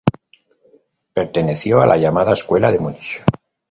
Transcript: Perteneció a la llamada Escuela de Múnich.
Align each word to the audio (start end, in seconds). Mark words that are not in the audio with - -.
Perteneció 1.13 1.79
a 1.79 1.85
la 1.85 1.95
llamada 1.95 2.33
Escuela 2.33 2.71
de 2.71 2.79
Múnich. 2.79 3.23